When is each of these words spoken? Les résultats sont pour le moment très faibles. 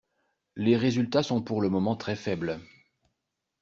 Les 0.55 0.75
résultats 0.77 1.21
sont 1.21 1.43
pour 1.43 1.61
le 1.61 1.69
moment 1.69 1.95
très 1.95 2.15
faibles. 2.15 2.59